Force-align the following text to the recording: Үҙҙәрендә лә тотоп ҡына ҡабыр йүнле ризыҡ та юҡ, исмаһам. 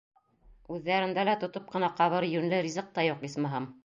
Үҙҙәрендә 0.75 1.25
лә 1.29 1.35
тотоп 1.43 1.67
ҡына 1.73 1.89
ҡабыр 1.99 2.27
йүнле 2.31 2.63
ризыҡ 2.69 2.91
та 2.97 3.05
юҡ, 3.09 3.23
исмаһам. 3.31 3.69